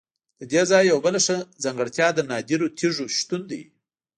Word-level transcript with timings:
ددې 0.39 0.61
ځای 0.69 0.83
یوه 0.91 1.01
بله 1.05 1.19
ښه 1.25 1.37
ځانګړتیا 1.63 2.07
د 2.13 2.19
نادرو 2.29 2.67
تیږو 2.77 3.05
شتون 3.17 3.41
دی. 3.51 3.61